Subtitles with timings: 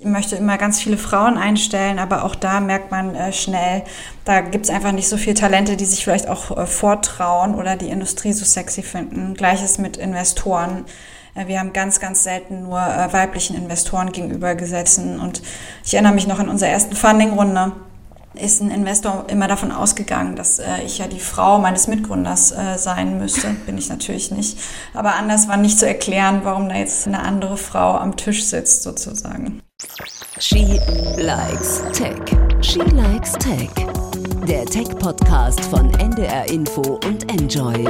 [0.00, 3.82] Ich möchte immer ganz viele Frauen einstellen, aber auch da merkt man äh, schnell,
[4.24, 7.74] da gibt es einfach nicht so viele Talente, die sich vielleicht auch äh, vortrauen oder
[7.74, 9.34] die Industrie so sexy finden.
[9.34, 10.84] Gleiches mit Investoren.
[11.34, 15.18] Äh, wir haben ganz, ganz selten nur äh, weiblichen Investoren gegenüber gesessen.
[15.18, 15.42] Und
[15.84, 17.72] ich erinnere mich noch an unsere ersten Funding-Runde
[18.34, 23.18] ist ein Investor immer davon ausgegangen, dass äh, ich ja die Frau meines Mitgründers sein
[23.18, 23.48] müsste.
[23.66, 24.60] Bin ich natürlich nicht.
[24.94, 28.84] Aber anders war nicht zu erklären, warum da jetzt eine andere Frau am Tisch sitzt,
[28.84, 29.60] sozusagen.
[30.40, 30.80] She
[31.16, 32.18] likes Tech.
[32.60, 33.70] She likes Tech.
[34.48, 37.84] Der Tech-Podcast von NDR Info und Enjoy.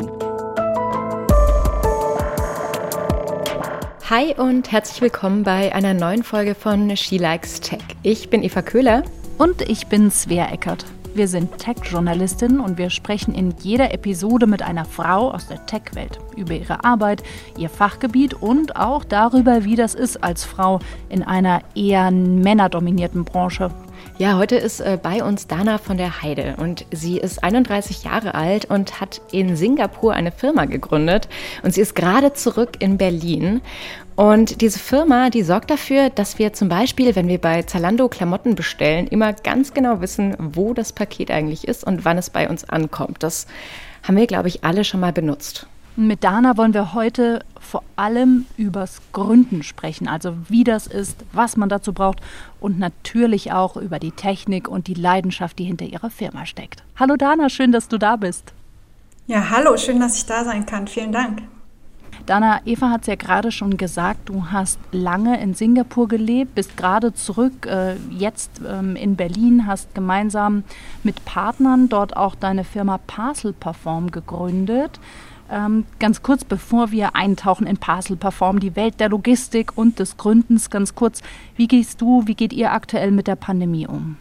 [4.11, 7.83] Hi und herzlich willkommen bei einer neuen Folge von She Likes Tech.
[8.03, 9.03] Ich bin Eva Köhler
[9.39, 10.85] und ich bin Svea Eckert.
[11.15, 16.21] Wir sind Tech-Journalistinnen und wir sprechen in jeder Episode mit einer Frau aus der Tech-Welt
[16.37, 17.23] über ihre Arbeit,
[17.57, 23.71] ihr Fachgebiet und auch darüber, wie das ist als Frau in einer eher männerdominierten Branche.
[24.19, 28.35] Ja, heute ist äh, bei uns Dana von der Heide und sie ist 31 Jahre
[28.35, 31.29] alt und hat in Singapur eine Firma gegründet
[31.63, 33.61] und sie ist gerade zurück in Berlin.
[34.17, 38.57] Und diese Firma, die sorgt dafür, dass wir zum Beispiel, wenn wir bei Zalando Klamotten
[38.57, 42.69] bestellen, immer ganz genau wissen, wo das Paket eigentlich ist und wann es bei uns
[42.69, 43.23] ankommt.
[43.23, 43.47] Das
[44.03, 45.69] haben wir, glaube ich, alle schon mal benutzt.
[45.99, 51.57] Mit Dana wollen wir heute vor allem übers Gründen sprechen, also wie das ist, was
[51.57, 52.21] man dazu braucht
[52.61, 56.85] und natürlich auch über die Technik und die Leidenschaft, die hinter ihrer Firma steckt.
[56.95, 58.53] Hallo Dana, schön, dass du da bist.
[59.27, 60.87] Ja, hallo, schön, dass ich da sein kann.
[60.87, 61.43] Vielen Dank.
[62.27, 66.77] Dana, Eva hat es ja gerade schon gesagt, du hast lange in Singapur gelebt, bist
[66.77, 70.63] gerade zurück, äh, jetzt ähm, in Berlin, hast gemeinsam
[71.03, 75.01] mit Partnern dort auch deine Firma Parcel Perform gegründet.
[75.51, 80.17] Ähm, ganz kurz, bevor wir eintauchen in Parcel Perform, die Welt der Logistik und des
[80.17, 81.23] Gründens, ganz kurz,
[81.57, 84.17] wie gehst du, wie geht ihr aktuell mit der Pandemie um?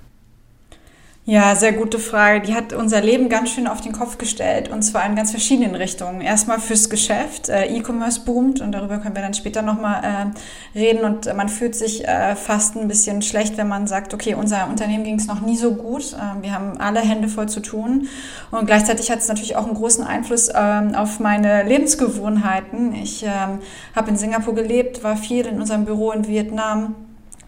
[1.29, 2.39] Ja, sehr gute Frage.
[2.39, 5.75] Die hat unser Leben ganz schön auf den Kopf gestellt und zwar in ganz verschiedenen
[5.75, 6.21] Richtungen.
[6.21, 7.49] Erstmal fürs Geschäft.
[7.49, 10.31] Äh, E-Commerce boomt und darüber können wir dann später nochmal
[10.73, 14.35] äh, reden und man fühlt sich äh, fast ein bisschen schlecht, wenn man sagt, okay,
[14.35, 16.13] unser Unternehmen ging es noch nie so gut.
[16.13, 18.07] Äh, wir haben alle Hände voll zu tun
[18.51, 22.95] und gleichzeitig hat es natürlich auch einen großen Einfluss ähm, auf meine Lebensgewohnheiten.
[22.95, 23.59] Ich ähm,
[23.93, 26.95] habe in Singapur gelebt, war viel in unserem Büro in Vietnam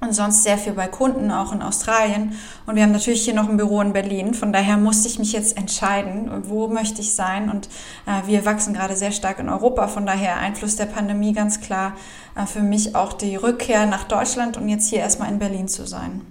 [0.02, 2.34] und sonst sehr viel bei Kunden, auch in Australien.
[2.66, 4.34] Und wir haben natürlich hier noch ein Büro in Berlin.
[4.34, 7.50] Von daher musste ich mich jetzt entscheiden, wo möchte ich sein.
[7.50, 7.68] Und
[8.06, 9.88] äh, wir wachsen gerade sehr stark in Europa.
[9.88, 11.94] Von daher Einfluss der Pandemie ganz klar
[12.36, 15.86] äh, für mich auch die Rückkehr nach Deutschland und jetzt hier erstmal in Berlin zu
[15.86, 16.22] sein.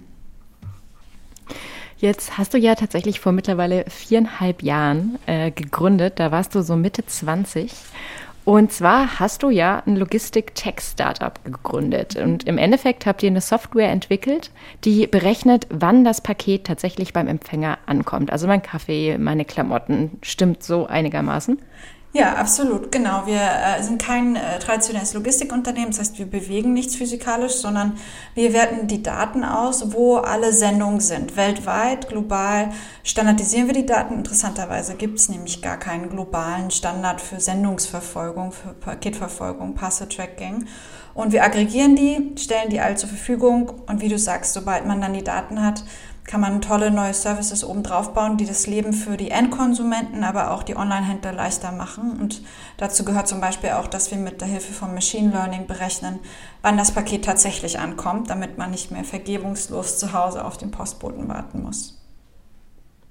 [1.97, 6.13] Jetzt hast du ja tatsächlich vor mittlerweile viereinhalb Jahren äh, gegründet.
[6.17, 7.71] Da warst du so Mitte 20
[8.49, 12.15] und zwar hast du ja ein Logistik-Tech-Startup gegründet.
[12.15, 14.49] Und im Endeffekt habt ihr eine Software entwickelt,
[14.85, 18.31] die berechnet, wann das Paket tatsächlich beim Empfänger ankommt.
[18.31, 21.59] Also mein Kaffee, meine Klamotten, stimmt so einigermaßen?
[22.11, 23.27] Ja, absolut, genau.
[23.27, 27.97] Wir äh, sind kein äh, traditionelles Logistikunternehmen, das heißt, wir bewegen nichts physikalisch, sondern
[28.33, 31.37] wir werten die Daten aus, wo alle Sendungen sind.
[31.37, 32.71] Weltweit, global
[33.03, 34.15] standardisieren wir die Daten.
[34.15, 40.65] Interessanterweise gibt es nämlich gar keinen globalen Standard für Sendungsverfolgung, für Paketverfolgung, Parcel-Tracking.
[41.13, 44.99] Und wir aggregieren die, stellen die all zur Verfügung und wie du sagst, sobald man
[44.99, 45.83] dann die Daten hat,
[46.25, 50.51] kann man tolle neue Services oben drauf bauen, die das Leben für die Endkonsumenten, aber
[50.51, 52.19] auch die Online-Händler leichter machen.
[52.19, 52.41] Und
[52.77, 56.19] dazu gehört zum Beispiel auch, dass wir mit der Hilfe von Machine Learning berechnen,
[56.61, 61.27] wann das Paket tatsächlich ankommt, damit man nicht mehr vergebungslos zu Hause auf den Postboten
[61.27, 61.99] warten muss.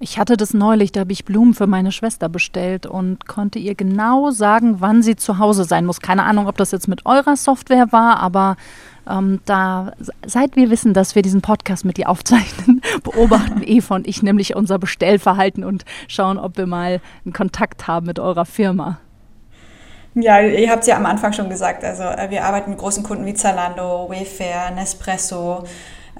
[0.01, 3.75] Ich hatte das neulich, da habe ich Blumen für meine Schwester bestellt und konnte ihr
[3.75, 5.99] genau sagen, wann sie zu Hause sein muss.
[5.99, 8.55] Keine Ahnung, ob das jetzt mit eurer Software war, aber
[9.09, 9.91] ähm, da,
[10.25, 14.55] seit wir wissen, dass wir diesen Podcast mit dir aufzeichnen, beobachten Eva und ich nämlich
[14.55, 18.99] unser Bestellverhalten und schauen, ob wir mal einen Kontakt haben mit eurer Firma.
[20.15, 21.83] Ja, ihr habt es ja am Anfang schon gesagt.
[21.83, 25.63] Also äh, wir arbeiten mit großen Kunden wie Zalando, Wayfair, Nespresso,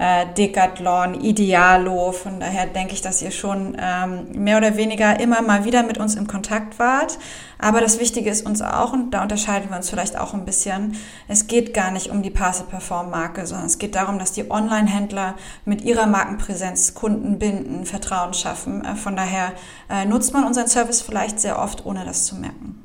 [0.00, 2.12] äh, Decathlon, Idealo.
[2.12, 5.98] Von daher denke ich, dass ihr schon ähm, mehr oder weniger immer mal wieder mit
[5.98, 7.18] uns im Kontakt wart.
[7.58, 10.96] Aber das Wichtige ist uns auch, und da unterscheiden wir uns vielleicht auch ein bisschen,
[11.28, 14.50] es geht gar nicht um die Parcel Perform Marke, sondern es geht darum, dass die
[14.50, 15.34] Online-Händler
[15.66, 18.82] mit ihrer Markenpräsenz Kunden binden, Vertrauen schaffen.
[18.82, 19.52] Äh, von daher
[19.90, 22.82] äh, nutzt man unseren Service vielleicht sehr oft, ohne das zu merken.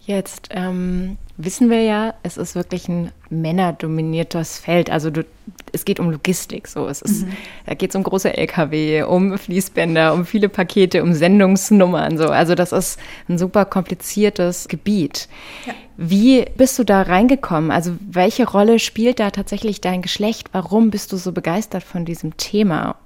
[0.00, 4.90] Jetzt ähm, wissen wir ja, es ist wirklich ein männerdominiertes Feld.
[4.90, 5.24] Also du,
[5.72, 6.66] es geht um Logistik.
[6.66, 7.32] So, es ist, mhm.
[7.64, 12.18] da geht es um große LKW, um Fließbänder, um viele Pakete, um Sendungsnummern.
[12.18, 12.98] So, also das ist
[13.28, 15.28] ein super kompliziertes Gebiet.
[15.64, 15.74] Ja.
[15.96, 17.70] Wie bist du da reingekommen?
[17.70, 20.48] Also welche Rolle spielt da tatsächlich dein Geschlecht?
[20.52, 22.96] Warum bist du so begeistert von diesem Thema?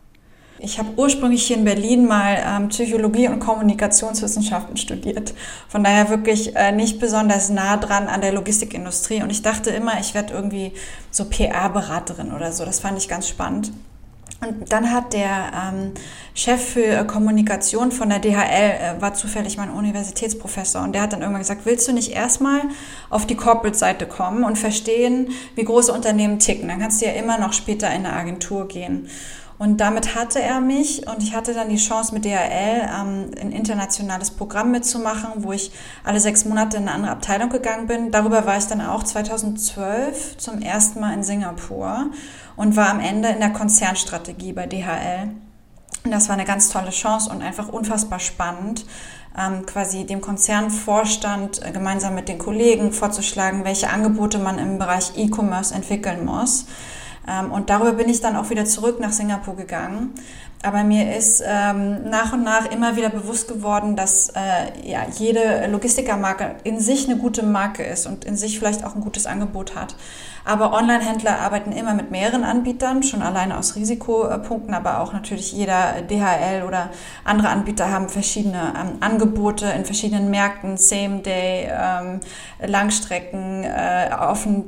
[0.65, 5.35] Ich habe ursprünglich hier in Berlin mal ähm, Psychologie und Kommunikationswissenschaften studiert.
[5.69, 9.23] Von daher wirklich äh, nicht besonders nah dran an der Logistikindustrie.
[9.23, 10.73] Und ich dachte immer, ich werde irgendwie
[11.11, 12.65] so PR-Beraterin oder so.
[12.65, 13.73] Das fand ich ganz spannend.
[14.41, 15.93] Und dann hat der ähm,
[16.35, 21.21] Chef für Kommunikation von der DHL, äh, war zufällig mein Universitätsprofessor, und der hat dann
[21.21, 22.61] irgendwann gesagt, willst du nicht erstmal
[23.11, 26.69] auf die Corporate-Seite kommen und verstehen, wie große Unternehmen ticken?
[26.69, 29.09] Dann kannst du ja immer noch später in eine Agentur gehen.
[29.63, 33.53] Und damit hatte er mich und ich hatte dann die Chance mit DHL ähm, ein
[33.53, 35.71] internationales Programm mitzumachen, wo ich
[36.03, 38.11] alle sechs Monate in eine andere Abteilung gegangen bin.
[38.11, 42.07] Darüber war ich dann auch 2012 zum ersten Mal in Singapur
[42.57, 45.31] und war am Ende in der Konzernstrategie bei DHL.
[46.03, 48.85] Und das war eine ganz tolle Chance und einfach unfassbar spannend,
[49.39, 55.13] ähm, quasi dem Konzernvorstand äh, gemeinsam mit den Kollegen vorzuschlagen, welche Angebote man im Bereich
[55.15, 56.67] E-Commerce entwickeln muss.
[57.29, 60.15] Ähm, und darüber bin ich dann auch wieder zurück nach Singapur gegangen.
[60.63, 65.67] Aber mir ist ähm, nach und nach immer wieder bewusst geworden, dass äh, ja, jede
[65.67, 69.75] Logistikermarke in sich eine gute Marke ist und in sich vielleicht auch ein gutes Angebot
[69.75, 69.97] hat.
[70.45, 76.03] Aber Online-Händler arbeiten immer mit mehreren Anbietern, schon alleine aus Risikopunkten, aber auch natürlich jeder
[76.03, 76.91] DHL oder
[77.25, 82.21] andere Anbieter haben verschiedene ähm, Angebote in verschiedenen Märkten, Same-Day, ähm,
[82.65, 84.11] Langstrecken, äh,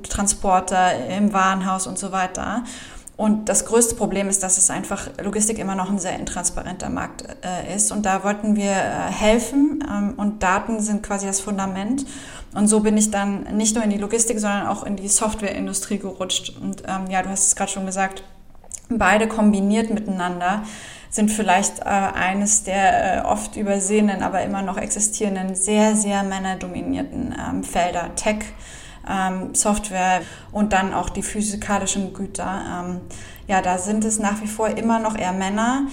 [0.08, 2.62] Transporter im Warenhaus und so weiter.
[3.16, 7.24] Und das größte Problem ist, dass es einfach Logistik immer noch ein sehr intransparenter Markt
[7.44, 7.92] äh, ist.
[7.92, 9.84] Und da wollten wir äh, helfen.
[9.88, 12.06] Ähm, und Daten sind quasi das Fundament.
[12.54, 15.98] Und so bin ich dann nicht nur in die Logistik, sondern auch in die Softwareindustrie
[15.98, 16.54] gerutscht.
[16.60, 18.24] Und ähm, ja, du hast es gerade schon gesagt,
[18.88, 20.62] beide kombiniert miteinander
[21.14, 27.32] sind vielleicht äh, eines der äh, oft übersehenen, aber immer noch existierenden, sehr, sehr männerdominierten
[27.38, 28.16] ähm, Felder.
[28.16, 28.38] Tech,
[29.08, 30.22] ähm, Software
[30.52, 32.84] und dann auch die physikalischen Güter.
[32.84, 33.00] Ähm,
[33.46, 35.86] ja, da sind es nach wie vor immer noch eher Männer.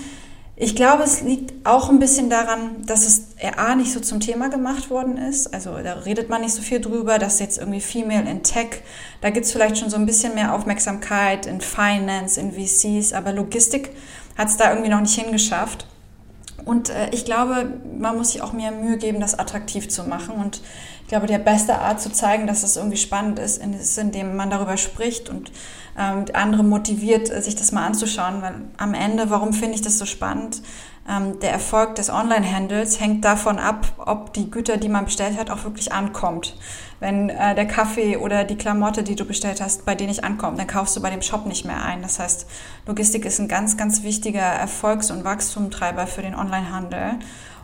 [0.56, 4.50] Ich glaube, es liegt auch ein bisschen daran, dass es A nicht so zum Thema
[4.50, 5.54] gemacht worden ist.
[5.56, 8.84] Also da redet man nicht so viel drüber, dass jetzt irgendwie Female in Tech,
[9.22, 13.34] da gibt es vielleicht schon so ein bisschen mehr Aufmerksamkeit in Finance, in VCs, aber
[13.34, 13.90] Logistik
[14.38, 15.88] hat es da irgendwie noch nicht hingeschafft.
[16.66, 20.36] Und äh, ich glaube, man muss sich auch mehr Mühe geben, das attraktiv zu machen.
[20.36, 20.62] Und
[21.04, 24.50] ich glaube, die beste Art zu zeigen, dass es irgendwie spannend ist, ist, indem man
[24.50, 25.52] darüber spricht und
[25.98, 28.42] ähm, andere motiviert, äh, sich das mal anzuschauen.
[28.42, 30.62] Weil am Ende, warum finde ich das so spannend?
[31.10, 35.50] Ähm, der Erfolg des Online-Handels hängt davon ab, ob die Güter, die man bestellt hat,
[35.50, 36.56] auch wirklich ankommt.
[37.00, 40.60] Wenn äh, der Kaffee oder die Klamotte, die du bestellt hast, bei dir nicht ankommt,
[40.60, 42.04] dann kaufst du bei dem Shop nicht mehr ein.
[42.04, 42.46] Das heißt,
[42.86, 47.16] Logistik ist ein ganz, ganz wichtiger Erfolgs- und Wachstumstreiber für den Online-Handel.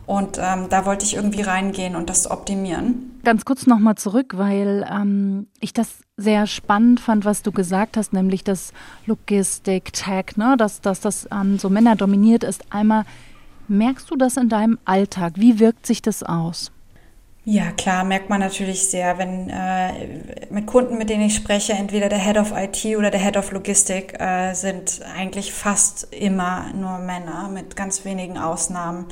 [0.08, 3.20] Und ähm, da wollte ich irgendwie reingehen und das optimieren.
[3.26, 8.14] Ganz kurz nochmal zurück, weil ähm, ich das sehr spannend fand, was du gesagt hast,
[8.14, 8.72] nämlich dass
[9.06, 12.64] Logistik, Tech, ne, dass, dass das ähm, so männerdominiert ist.
[12.72, 13.04] Einmal,
[13.68, 15.34] merkst du das in deinem Alltag?
[15.36, 16.72] Wie wirkt sich das aus?
[17.44, 22.10] Ja, klar, merkt man natürlich sehr, wenn äh, mit Kunden, mit denen ich spreche, entweder
[22.10, 26.98] der Head of IT oder der Head of Logistik äh, sind eigentlich fast immer nur
[26.98, 29.06] Männer mit ganz wenigen Ausnahmen.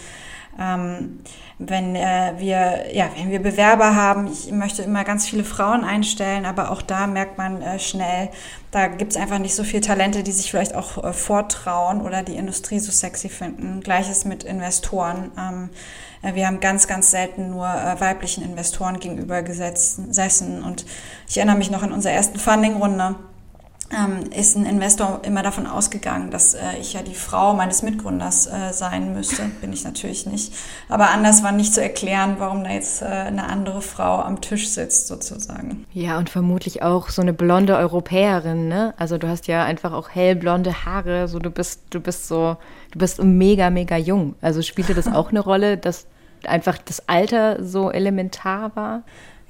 [0.60, 1.19] Ähm,
[1.57, 6.46] wenn äh, wir, ja, wenn wir Bewerber haben, ich möchte immer ganz viele Frauen einstellen,
[6.46, 8.30] aber auch da merkt man äh, schnell,
[8.72, 12.24] da gibt es einfach nicht so viele Talente, die sich vielleicht auch äh, vortrauen oder
[12.24, 13.82] die Industrie so sexy finden.
[13.82, 15.32] Gleiches mit Investoren.
[15.38, 15.70] Ähm,
[16.22, 20.63] äh, wir haben ganz, ganz selten nur äh, weiblichen Investoren gegenüber gesessen.
[20.63, 20.86] Und
[21.27, 23.15] ich erinnere mich noch an unsere ersten Funding-Runde
[23.92, 28.48] ähm, ist ein Investor immer davon ausgegangen, dass äh, ich ja die Frau meines Mitgründers
[28.48, 29.44] äh, sein müsste.
[29.62, 30.54] Bin ich natürlich nicht.
[30.89, 34.70] Aber anders war nicht zu erklären, warum da jetzt äh, eine andere Frau am Tisch
[34.70, 35.86] sitzt, sozusagen.
[35.94, 38.94] Ja, und vermutlich auch so eine blonde Europäerin, ne?
[38.98, 42.58] Also du hast ja einfach auch hellblonde Haare, so du bist, du bist so,
[42.92, 44.36] du bist mega, mega jung.
[44.42, 46.08] Also spielte das auch eine Rolle, dass
[46.48, 49.04] einfach das Alter so elementar war?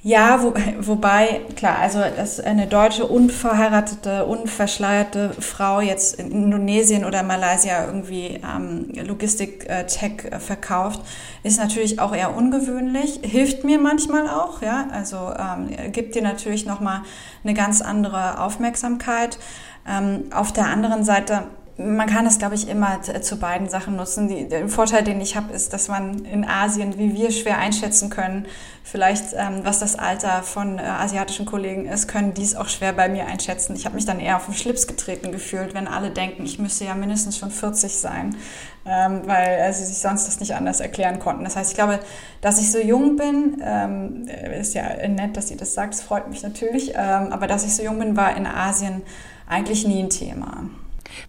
[0.05, 0.53] Ja, wo,
[0.87, 8.39] wobei, klar, also dass eine deutsche unverheiratete, unverschleierte Frau jetzt in Indonesien oder Malaysia irgendwie
[8.45, 11.01] ähm, Logistik-Tech äh, verkauft,
[11.41, 16.67] ist natürlich auch eher ungewöhnlich, hilft mir manchmal auch, ja, also ähm, gibt dir natürlich
[16.67, 17.01] nochmal
[17.43, 19.39] eine ganz andere Aufmerksamkeit.
[19.87, 21.45] Ähm, auf der anderen Seite
[21.77, 24.29] man kann es, glaube ich, immer zu beiden Sachen nutzen.
[24.29, 28.09] Die, der Vorteil, den ich habe, ist, dass man in Asien, wie wir, schwer einschätzen
[28.09, 28.45] können,
[28.83, 32.93] vielleicht ähm, was das Alter von äh, asiatischen Kollegen ist, können die es auch schwer
[32.93, 33.75] bei mir einschätzen.
[33.75, 36.85] Ich habe mich dann eher auf den Schlips getreten gefühlt, wenn alle denken, ich müsste
[36.85, 38.37] ja mindestens schon 40 sein,
[38.85, 41.43] ähm, weil äh, sie sich sonst das nicht anders erklären konnten.
[41.43, 41.99] Das heißt, ich glaube,
[42.39, 44.29] dass ich so jung bin, ähm,
[44.61, 47.83] ist ja nett, dass ihr das sagt, freut mich natürlich, ähm, aber dass ich so
[47.83, 49.01] jung bin, war in Asien
[49.49, 50.69] eigentlich nie ein Thema.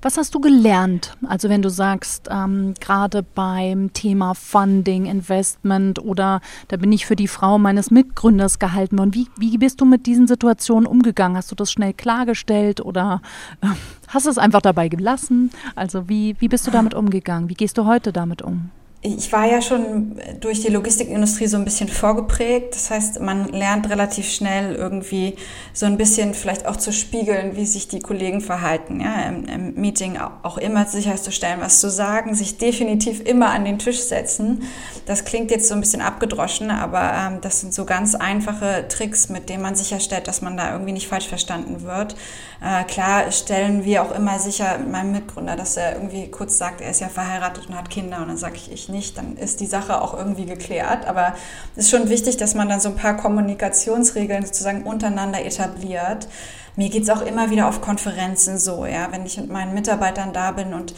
[0.03, 1.17] Was hast du gelernt?
[1.27, 7.17] Also wenn du sagst, ähm, gerade beim Thema Funding, Investment oder da bin ich für
[7.17, 9.15] die Frau meines Mitgründers gehalten worden.
[9.15, 11.37] Wie, wie bist du mit diesen Situationen umgegangen?
[11.37, 13.21] Hast du das schnell klargestellt oder
[13.61, 13.69] äh,
[14.09, 15.51] hast es einfach dabei gelassen?
[15.75, 17.49] Also wie, wie bist du damit umgegangen?
[17.49, 18.71] Wie gehst du heute damit um?
[19.07, 22.75] Ich war ja schon durch die Logistikindustrie so ein bisschen vorgeprägt.
[22.75, 25.37] Das heißt, man lernt relativ schnell irgendwie
[25.73, 29.01] so ein bisschen vielleicht auch zu spiegeln, wie sich die Kollegen verhalten.
[29.01, 33.79] Ja, im, im Meeting auch immer sicherzustellen, was zu sagen, sich definitiv immer an den
[33.79, 34.65] Tisch setzen.
[35.07, 39.29] Das klingt jetzt so ein bisschen abgedroschen, aber ähm, das sind so ganz einfache Tricks,
[39.29, 42.17] mit denen man sicherstellt, dass man da irgendwie nicht falsch verstanden wird.
[42.61, 46.81] Äh, klar stellen wir auch immer sicher mit meinem Mitgründer, dass er irgendwie kurz sagt,
[46.81, 49.37] er ist ja verheiratet und hat Kinder und dann sage ich, ich nicht nicht, dann
[49.37, 51.07] ist die Sache auch irgendwie geklärt.
[51.07, 51.35] Aber
[51.77, 56.29] es ist schon wichtig, dass man dann so ein paar Kommunikationsregeln sozusagen untereinander etabliert.
[56.77, 60.33] Mir geht es auch immer wieder auf Konferenzen so, ja, wenn ich mit meinen Mitarbeitern
[60.33, 60.95] da bin und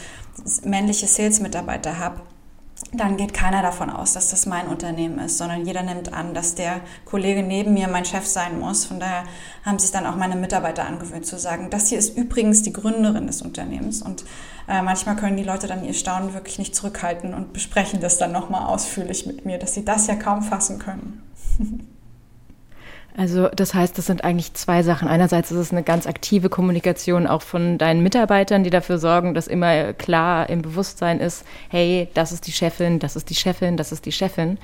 [0.64, 2.20] männliche Sales-Mitarbeiter habe
[2.92, 6.54] dann geht keiner davon aus, dass das mein Unternehmen ist, sondern jeder nimmt an, dass
[6.54, 8.84] der Kollege neben mir mein Chef sein muss.
[8.86, 9.24] Von daher
[9.64, 13.26] haben sich dann auch meine Mitarbeiter angewöhnt zu sagen, das hier ist übrigens die Gründerin
[13.26, 14.00] des Unternehmens.
[14.00, 14.24] Und
[14.68, 18.32] äh, manchmal können die Leute dann ihr Staunen wirklich nicht zurückhalten und besprechen das dann
[18.32, 21.22] nochmal ausführlich mit mir, dass sie das ja kaum fassen können.
[23.18, 25.08] Also das heißt, das sind eigentlich zwei Sachen.
[25.08, 29.48] Einerseits ist es eine ganz aktive Kommunikation auch von deinen Mitarbeitern, die dafür sorgen, dass
[29.48, 33.90] immer klar im Bewusstsein ist, hey, das ist die Chefin, das ist die Chefin, das
[33.90, 34.56] ist die Chefin.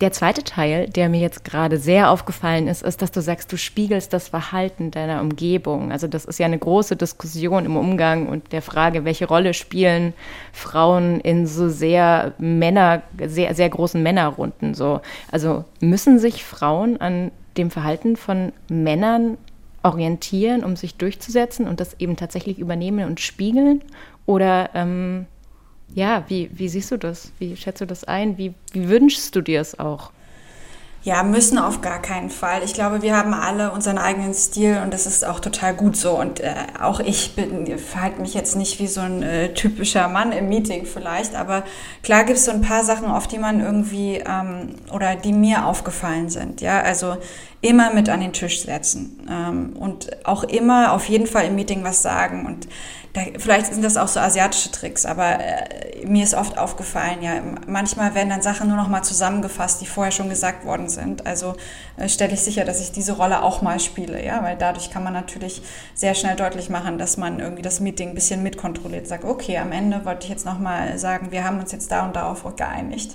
[0.00, 3.58] Der zweite Teil, der mir jetzt gerade sehr aufgefallen ist, ist, dass du sagst, du
[3.58, 5.90] spiegelst das Verhalten deiner Umgebung.
[5.90, 10.14] Also das ist ja eine große Diskussion im Umgang und der Frage, welche Rolle spielen
[10.52, 15.00] Frauen in so sehr Männer, sehr, sehr großen Männerrunden so.
[15.32, 19.36] Also müssen sich Frauen an dem Verhalten von Männern
[19.82, 23.82] orientieren, um sich durchzusetzen und das eben tatsächlich übernehmen und spiegeln?
[24.26, 25.26] Oder ähm,
[25.94, 27.32] ja, wie, wie siehst du das?
[27.38, 28.38] Wie schätzt du das ein?
[28.38, 30.12] Wie, wie wünschst du dir es auch?
[31.04, 32.64] Ja, müssen auf gar keinen Fall.
[32.64, 36.18] Ich glaube, wir haben alle unseren eigenen Stil und das ist auch total gut so.
[36.18, 37.34] Und äh, auch ich
[37.76, 41.62] verhalte mich jetzt nicht wie so ein äh, typischer Mann im Meeting vielleicht, aber
[42.02, 45.66] klar gibt es so ein paar Sachen, auf die man irgendwie ähm, oder die mir
[45.66, 46.60] aufgefallen sind.
[46.60, 47.16] Ja, also
[47.60, 51.82] immer mit an den Tisch setzen ähm, und auch immer auf jeden Fall im Meeting
[51.82, 52.68] was sagen und
[53.14, 57.40] da, vielleicht sind das auch so asiatische Tricks, aber äh, mir ist oft aufgefallen, ja,
[57.66, 61.26] manchmal werden dann Sachen nur noch mal zusammengefasst, die vorher schon gesagt worden sind.
[61.26, 61.54] Also
[61.96, 65.04] äh, stelle ich sicher, dass ich diese Rolle auch mal spiele, ja, weil dadurch kann
[65.04, 65.62] man natürlich
[65.94, 69.72] sehr schnell deutlich machen, dass man irgendwie das Meeting ein bisschen mitkontrolliert, sagt, okay, am
[69.72, 73.14] Ende wollte ich jetzt noch mal sagen, wir haben uns jetzt da und darauf geeinigt.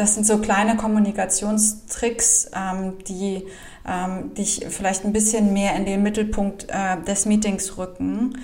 [0.00, 3.44] Das sind so kleine Kommunikationstricks, ähm, die
[3.86, 8.34] ähm, dich vielleicht ein bisschen mehr in den Mittelpunkt äh, des Meetings rücken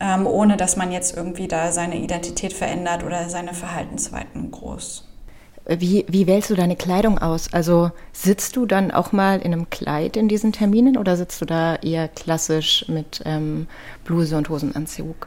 [0.00, 5.08] ähm, ohne dass man jetzt irgendwie da seine Identität verändert oder seine Verhaltensweisen groß.
[5.68, 7.52] Wie, wie wählst du deine Kleidung aus?
[7.52, 11.44] Also sitzt du dann auch mal in einem Kleid in diesen Terminen oder sitzt du
[11.44, 13.66] da eher klassisch mit ähm,
[14.04, 15.26] Bluse und Hosenanzug?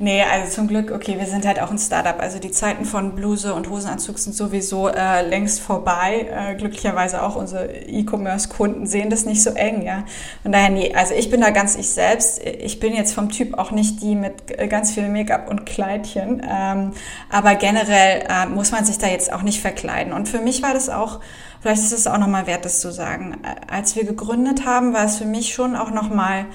[0.00, 2.18] Nee, also zum Glück, okay, wir sind halt auch ein Startup.
[2.18, 6.26] Also die Zeiten von Bluse und Hosenanzug sind sowieso äh, längst vorbei.
[6.32, 10.04] Äh, glücklicherweise auch unsere E-Commerce-Kunden sehen das nicht so eng, ja.
[10.42, 12.42] Von daher, nee, also ich bin da ganz ich selbst.
[12.44, 16.42] Ich bin jetzt vom Typ auch nicht die mit ganz viel Make-up und Kleidchen.
[16.44, 16.90] Ähm,
[17.30, 20.12] aber generell äh, muss man sich da jetzt auch nicht verkleiden.
[20.12, 21.20] Und für mich war das auch,
[21.60, 23.36] vielleicht ist es auch nochmal wert, das zu sagen.
[23.70, 26.46] Als wir gegründet haben, war es für mich schon auch nochmal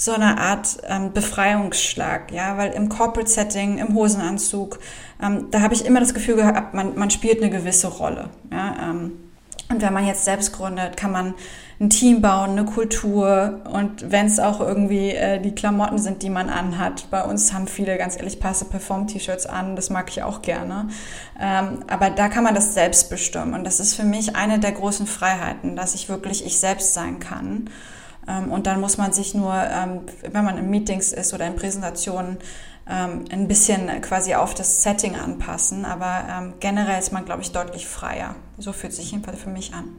[0.00, 4.78] so eine Art ähm, Befreiungsschlag, ja, weil im Corporate Setting, im Hosenanzug,
[5.20, 8.90] ähm, da habe ich immer das Gefühl gehabt, man, man spielt eine gewisse Rolle, ja,
[8.90, 9.12] ähm,
[9.70, 11.34] und wenn man jetzt selbst gründet, kann man
[11.80, 16.30] ein Team bauen, eine Kultur und wenn es auch irgendwie äh, die Klamotten sind, die
[16.30, 17.10] man anhat.
[17.10, 20.88] Bei uns haben viele ganz ehrlich Passe Perform T-Shirts an, das mag ich auch gerne.
[21.38, 24.72] Ähm, aber da kann man das selbst bestimmen und das ist für mich eine der
[24.72, 27.68] großen Freiheiten, dass ich wirklich ich selbst sein kann.
[28.28, 31.56] Ähm, und dann muss man sich nur, ähm, wenn man in Meetings ist oder in
[31.56, 32.36] Präsentationen,
[32.88, 35.84] ähm, ein bisschen quasi auf das Setting anpassen.
[35.84, 38.34] Aber generell ist man, glaube ich, deutlich freier.
[38.58, 39.96] So fühlt sich jedenfalls für mich an.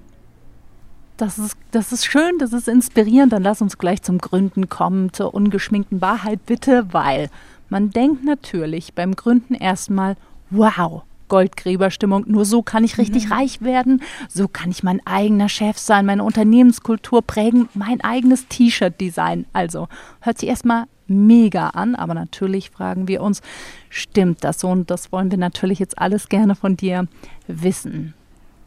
[1.18, 3.34] Das ist, das ist schön, das ist inspirierend.
[3.34, 7.30] Dann lass uns gleich zum Gründen kommen, zur ungeschminkten Wahrheit bitte, weil
[7.70, 10.18] Man denkt natürlich beim Gründen erstmal,
[10.50, 12.26] wow, Goldgräberstimmung.
[12.28, 13.34] Nur so kann ich richtig mhm.
[13.34, 14.02] reich werden.
[14.28, 19.46] So kann ich mein eigener Chef sein, meine Unternehmenskultur prägen, mein eigenes T-Shirt design.
[19.54, 19.88] Also
[20.20, 23.42] hört sich erstmal mega an, aber natürlich fragen wir uns,
[23.90, 24.68] stimmt das so?
[24.68, 27.08] Und das wollen wir natürlich jetzt alles gerne von dir
[27.48, 28.14] wissen.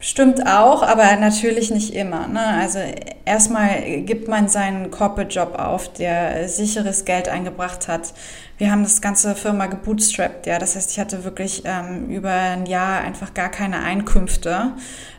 [0.05, 2.27] Stimmt auch, aber natürlich nicht immer.
[2.27, 2.45] Ne?
[2.45, 2.77] Also
[3.23, 8.13] erstmal gibt man seinen Corporate-Job auf, der sicheres Geld eingebracht hat.
[8.57, 10.59] Wir haben das ganze Firma gebootstrapped, ja.
[10.59, 14.73] Das heißt, ich hatte wirklich ähm, über ein Jahr einfach gar keine Einkünfte.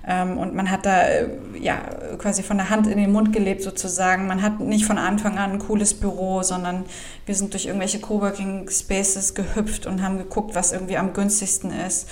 [0.06, 1.76] Ähm, und man hat da äh, ja
[2.18, 4.26] quasi von der Hand in den Mund gelebt sozusagen.
[4.26, 6.84] Man hat nicht von Anfang an ein cooles Büro, sondern
[7.24, 12.06] wir sind durch irgendwelche Coworking Spaces gehüpft und haben geguckt, was irgendwie am günstigsten ist.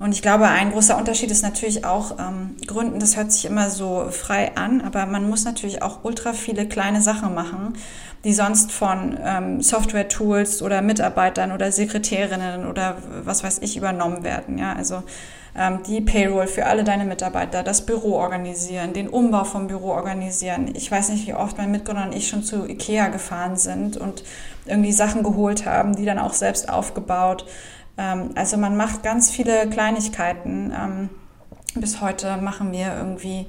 [0.00, 3.68] Und ich glaube, ein großer Unterschied ist natürlich auch ähm, Gründen, das hört sich immer
[3.68, 7.74] so frei an, aber man muss natürlich auch ultra viele kleine Sachen machen,
[8.24, 14.56] die sonst von ähm, Software-Tools oder Mitarbeitern oder Sekretärinnen oder was weiß ich übernommen werden.
[14.56, 15.02] Ja, also
[15.54, 20.70] ähm, die Payroll für alle deine Mitarbeiter, das Büro organisieren, den Umbau vom Büro organisieren.
[20.74, 24.24] Ich weiß nicht, wie oft mein Mitgründer und ich schon zu Ikea gefahren sind und
[24.64, 27.44] irgendwie Sachen geholt haben, die dann auch selbst aufgebaut.
[28.00, 30.72] Ähm, also man macht ganz viele Kleinigkeiten.
[30.74, 31.10] Ähm,
[31.74, 33.46] bis heute machen wir irgendwie,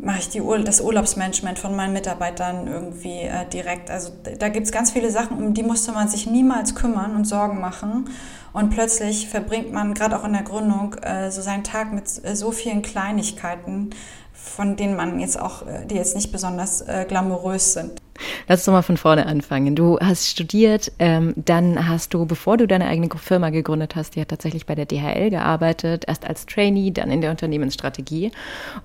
[0.00, 3.90] mache ich die Ur das Urlaubsmanagement von meinen Mitarbeitern irgendwie äh, direkt.
[3.90, 7.24] Also da gibt es ganz viele Sachen, um die musste man sich niemals kümmern und
[7.24, 8.08] Sorgen machen.
[8.52, 12.36] Und plötzlich verbringt man gerade auch in der Gründung äh, so seinen Tag mit äh,
[12.36, 13.90] so vielen Kleinigkeiten,
[14.32, 18.00] von denen man jetzt auch, äh, die jetzt nicht besonders äh, glamourös sind.
[18.46, 19.74] Lass uns mal von vorne anfangen.
[19.74, 24.20] Du hast studiert, ähm, dann hast du, bevor du deine eigene Firma gegründet hast, die
[24.20, 28.30] hat tatsächlich bei der DHL gearbeitet, erst als Trainee, dann in der Unternehmensstrategie.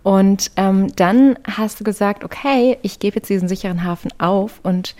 [0.04, 4.96] Und ähm, dann hast du gesagt, okay, ich gebe jetzt diesen sicheren Hafen auf und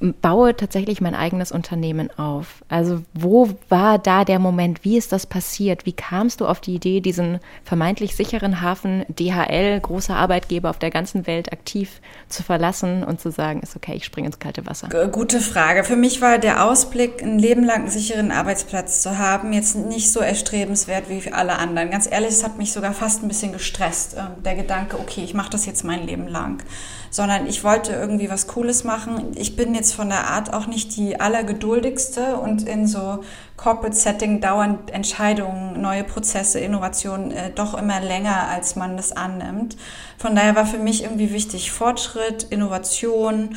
[0.00, 2.62] baue tatsächlich mein eigenes Unternehmen auf.
[2.68, 4.84] Also wo war da der Moment?
[4.84, 5.86] Wie ist das passiert?
[5.86, 10.90] Wie kamst du auf die Idee, diesen vermeintlich sicheren Hafen DHL, großer Arbeitgeber auf der
[10.90, 14.88] ganzen Welt, aktiv zu verlassen und zu sagen, ist okay, ich springe ins kalte Wasser?
[15.08, 15.84] Gute Frage.
[15.84, 20.12] Für mich war der Ausblick, ein Leben lang einen sicheren Arbeitsplatz zu haben, jetzt nicht
[20.12, 21.90] so erstrebenswert wie für alle anderen.
[21.90, 25.34] Ganz ehrlich, es hat mich sogar fast ein bisschen gestresst, ähm, der Gedanke, okay, ich
[25.34, 26.62] mache das jetzt mein Leben lang
[27.10, 29.32] sondern ich wollte irgendwie was Cooles machen.
[29.36, 33.24] Ich bin jetzt von der Art auch nicht die allergeduldigste und in so
[33.56, 39.76] Corporate Setting dauern Entscheidungen, neue Prozesse, Innovationen äh, doch immer länger, als man das annimmt.
[40.16, 43.56] Von daher war für mich irgendwie wichtig Fortschritt, Innovation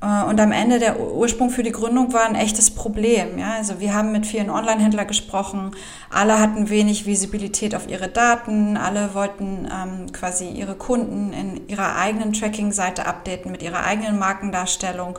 [0.00, 3.36] und am Ende der Ursprung für die Gründung war ein echtes Problem.
[3.36, 3.54] Ja?
[3.54, 5.72] Also wir haben mit vielen Online-Händlern gesprochen.
[6.08, 8.76] Alle hatten wenig Visibilität auf ihre Daten.
[8.76, 15.18] Alle wollten ähm, quasi ihre Kunden in ihrer eigenen Tracking-Seite updaten mit ihrer eigenen Markendarstellung.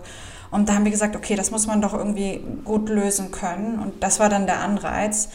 [0.49, 3.79] Und da haben wir gesagt, okay, das muss man doch irgendwie gut lösen können.
[3.79, 5.27] Und das war dann der Anreiz.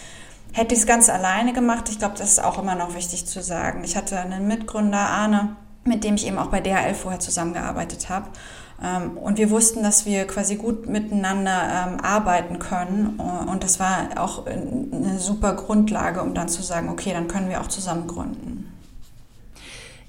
[0.53, 3.43] Hätte ich es ganz alleine gemacht, ich glaube, das ist auch immer noch wichtig zu
[3.43, 3.85] sagen.
[3.85, 8.29] Ich hatte einen Mitgründer, Arne, mit dem ich eben auch bei DHL vorher zusammengearbeitet habe.
[8.83, 13.21] Ähm, und wir wussten, dass wir quasi gut miteinander ähm, arbeiten können.
[13.51, 17.61] Und das war auch eine super Grundlage, um dann zu sagen, okay, dann können wir
[17.61, 18.71] auch zusammen gründen.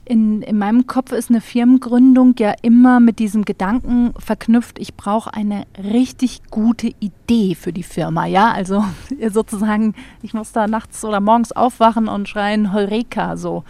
[0.07, 5.33] In, in meinem Kopf ist eine Firmengründung ja immer mit diesem Gedanken verknüpft, ich brauche
[5.33, 8.27] eine richtig gute Idee für die Firma.
[8.27, 8.85] Ja, also
[9.31, 13.63] sozusagen, ich muss da nachts oder morgens aufwachen und schreien Heureka so.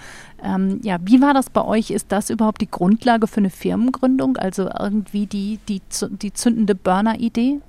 [0.46, 1.90] Ähm, ja, wie war das bei euch?
[1.90, 4.38] Ist das überhaupt die Grundlage für eine Firmengründung?
[4.38, 7.60] Also irgendwie die, die, die zündende Burner-Idee?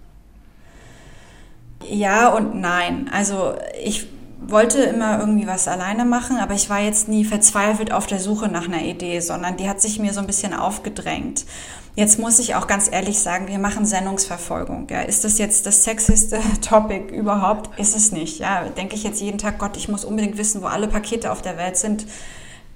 [1.89, 3.09] Ja und nein.
[3.13, 4.07] Also ich
[4.39, 8.49] wollte immer irgendwie was alleine machen, aber ich war jetzt nie verzweifelt auf der Suche
[8.49, 11.47] nach einer Idee, sondern die hat sich mir so ein bisschen aufgedrängt.
[11.95, 14.87] Jetzt muss ich auch ganz ehrlich sagen, wir machen Sendungsverfolgung.
[14.91, 15.01] Ja.
[15.01, 17.79] Ist das jetzt das sexiste Topic überhaupt?
[17.79, 18.39] Ist es nicht.
[18.39, 21.41] Ja, denke ich jetzt jeden Tag, Gott, ich muss unbedingt wissen, wo alle Pakete auf
[21.41, 22.05] der Welt sind.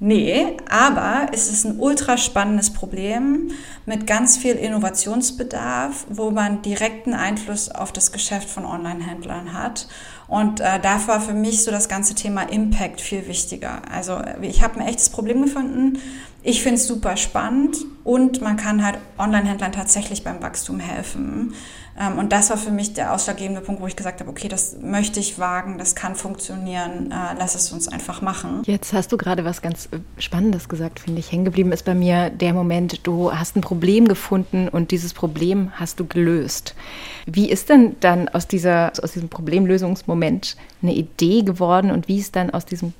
[0.02, 3.50] Nee, aber es ist ein ultra spannendes Problem
[3.84, 9.88] mit ganz viel Innovationsbedarf, wo man direkten Einfluss auf das Geschäft von Online-Händlern hat.
[10.26, 13.82] Und äh, da war für mich so das ganze Thema Impact viel wichtiger.
[13.92, 15.98] Also ich habe ein echtes Problem gefunden.
[16.42, 21.52] Ich finde es super spannend und man kann halt Online-Händlern tatsächlich beim Wachstum helfen.
[22.00, 24.78] Ähm, und das war für mich der ausschlaggebende Punkt, wo ich gesagt habe, okay, das
[24.80, 28.62] möchte ich wagen, das kann funktionieren, äh, lass es uns einfach machen.
[28.64, 31.30] Jetzt hast du gerade was ganz äh, Spannendes gesagt, finde ich.
[31.30, 35.72] Hängen geblieben ist bei mir der Moment, du hast ein Problem gefunden und dieses Problem
[35.74, 36.74] hast du gelöst.
[37.26, 42.34] Wie ist denn dann aus, dieser, aus diesem Problemlösungsmoment eine Idee geworden und wie ist
[42.34, 42.94] dann aus diesem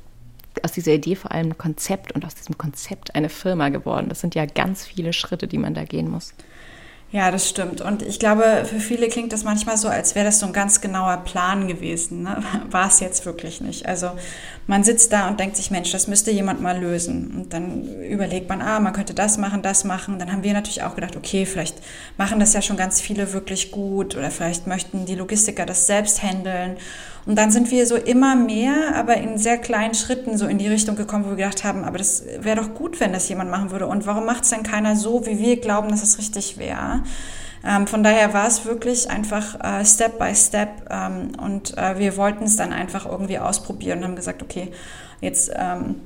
[0.65, 4.09] aus dieser Idee vor allem ein Konzept und aus diesem Konzept eine Firma geworden?
[4.09, 6.35] Das sind ja ganz viele Schritte, die man da gehen muss.
[7.13, 7.81] Ja, das stimmt.
[7.81, 10.81] Und ich glaube, für viele klingt das manchmal so, als wäre das so ein ganz
[10.81, 12.23] genauer Plan gewesen.
[12.23, 12.41] Ne?
[12.71, 13.87] War es jetzt wirklich nicht.
[13.87, 14.13] Also
[14.69, 17.33] man sitzt da und denkt sich, Mensch, das müsste jemand mal lösen.
[17.37, 20.21] Und dann überlegt man, ah, man könnte das machen, das machen.
[20.21, 21.79] Dann haben wir natürlich auch gedacht, okay, vielleicht
[22.17, 26.23] machen das ja schon ganz viele wirklich gut oder vielleicht möchten die Logistiker das selbst
[26.23, 26.77] handeln.
[27.27, 30.69] Und dann sind wir so immer mehr, aber in sehr kleinen Schritten so in die
[30.69, 33.71] Richtung gekommen, wo wir gedacht haben, aber das wäre doch gut, wenn das jemand machen
[33.71, 33.87] würde.
[33.87, 37.03] Und warum macht es denn keiner so, wie wir glauben, dass es richtig wäre?
[37.63, 42.17] Ähm, von daher war es wirklich einfach äh, Step by Step ähm, und äh, wir
[42.17, 44.71] wollten es dann einfach irgendwie ausprobieren und haben gesagt, okay,
[45.21, 45.97] jetzt ähm,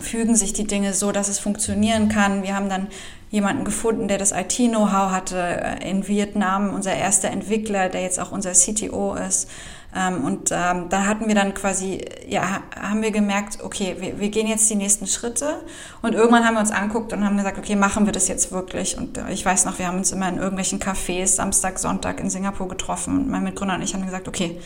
[0.00, 2.42] fügen sich die Dinge so, dass es funktionieren kann.
[2.42, 2.88] Wir haben dann
[3.30, 8.30] jemanden gefunden, der das IT-Know-how hatte äh, in Vietnam, unser erster Entwickler, der jetzt auch
[8.30, 9.48] unser CTO ist.
[9.94, 14.28] Ähm, und ähm, da hatten wir dann quasi, ja, haben wir gemerkt, okay, wir, wir
[14.28, 15.62] gehen jetzt die nächsten Schritte.
[16.02, 18.98] Und irgendwann haben wir uns anguckt und haben gesagt, okay, machen wir das jetzt wirklich?
[18.98, 22.28] Und äh, ich weiß noch, wir haben uns immer in irgendwelchen Cafés Samstag, Sonntag in
[22.28, 23.16] Singapur getroffen.
[23.16, 24.60] Und mein Mitgründer und ich haben gesagt, okay,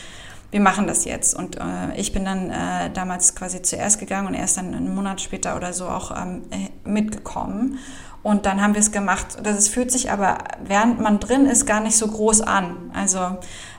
[0.50, 1.34] wir machen das jetzt.
[1.34, 5.20] Und äh, ich bin dann äh, damals quasi zuerst gegangen und erst dann einen Monat
[5.20, 7.78] später oder so auch ähm, äh, mitgekommen.
[8.28, 9.38] Und dann haben wir es gemacht.
[9.42, 12.90] Das fühlt sich aber, während man drin ist, gar nicht so groß an.
[12.92, 13.20] Also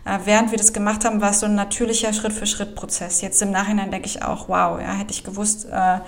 [0.06, 3.22] äh, während wir das gemacht haben, war es so ein natürlicher Schritt-für-Schritt-Prozess.
[3.22, 6.00] Jetzt im Nachhinein denke ich auch, wow, ja, hätte ich gewusst, äh,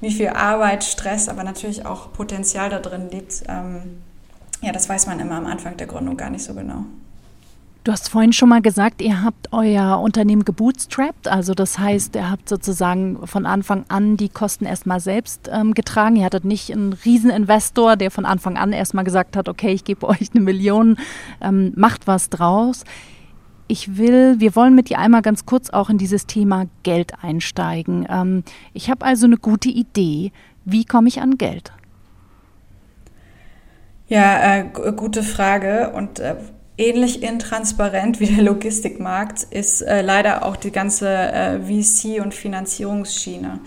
[0.00, 3.42] wie viel Arbeit, Stress, aber natürlich auch Potenzial da drin liegt.
[3.48, 4.00] Ähm,
[4.62, 6.86] ja, das weiß man immer am Anfang der Gründung gar nicht so genau.
[7.82, 12.30] Du hast vorhin schon mal gesagt, ihr habt euer Unternehmen gebootstrapped, also das heißt, ihr
[12.30, 16.16] habt sozusagen von Anfang an die Kosten erstmal selbst ähm, getragen.
[16.16, 20.06] Ihr hattet nicht einen Rieseninvestor, der von Anfang an erstmal gesagt hat, okay, ich gebe
[20.08, 20.98] euch eine Million,
[21.40, 22.84] ähm, macht was draus.
[23.66, 28.06] Ich will, wir wollen mit dir einmal ganz kurz auch in dieses Thema Geld einsteigen.
[28.10, 30.32] Ähm, ich habe also eine gute Idee.
[30.66, 31.72] Wie komme ich an Geld?
[34.08, 34.64] Ja, äh,
[34.96, 36.34] gute Frage und äh,
[36.80, 43.60] ähnlich intransparent wie der Logistikmarkt ist äh, leider auch die ganze äh, VC- und Finanzierungsschiene.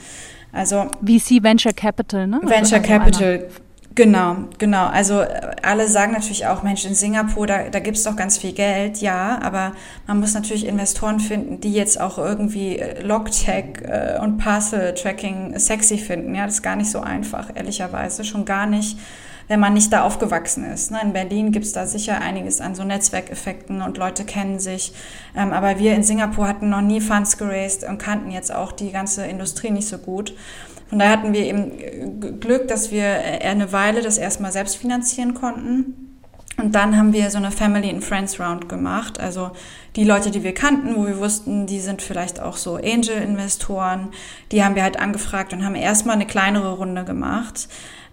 [0.52, 2.40] Also VC Venture Capital, ne?
[2.44, 3.48] Venture also Capital,
[3.96, 4.88] Genau, genau.
[4.88, 8.40] Also äh, alle sagen natürlich auch, Mensch, in Singapur, da, da gibt es doch ganz
[8.40, 9.74] viel Geld, ja, aber
[10.08, 15.98] man muss natürlich Investoren finden, die jetzt auch irgendwie äh, Logtech äh, und Parcel-Tracking sexy
[16.00, 16.34] finden.
[16.34, 18.24] Ja, das ist gar nicht so einfach, ehrlicherweise.
[18.24, 18.98] Schon gar nicht,
[19.48, 20.92] wenn man nicht da aufgewachsen ist.
[20.92, 21.00] Ne?
[21.04, 24.94] In Berlin gibt es da sicher einiges an so Netzwerkeffekten und Leute kennen sich.
[25.36, 28.92] Ähm, aber wir in Singapur hatten noch nie Funds geraced und kannten jetzt auch die
[28.92, 30.34] ganze Industrie nicht so gut.
[30.90, 36.14] Von daher hatten wir eben Glück, dass wir eine Weile das erstmal selbst finanzieren konnten.
[36.58, 39.20] Und dann haben wir so eine Family and Friends Round gemacht.
[39.20, 39.52] Also
[39.96, 44.10] die Leute, die wir kannten, wo wir wussten, die sind vielleicht auch so Angel-Investoren,
[44.52, 47.68] die haben wir halt angefragt und haben erstmal eine kleinere Runde gemacht.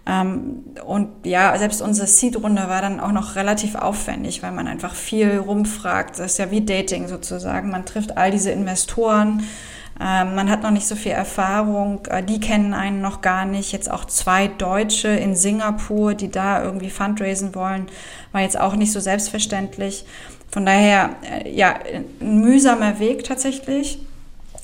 [0.05, 4.95] Ähm, und ja, selbst unsere Seed-Runde war dann auch noch relativ aufwendig, weil man einfach
[4.95, 6.19] viel rumfragt.
[6.19, 7.69] Das ist ja wie Dating sozusagen.
[7.69, 9.43] Man trifft all diese Investoren
[10.01, 13.71] ähm, man hat noch nicht so viel Erfahrung, äh, die kennen einen noch gar nicht.
[13.71, 17.85] Jetzt auch zwei Deutsche in Singapur, die da irgendwie fundraisen wollen,
[18.31, 20.05] war jetzt auch nicht so selbstverständlich.
[20.49, 21.75] Von daher, äh, ja,
[22.19, 23.99] ein mühsamer Weg tatsächlich.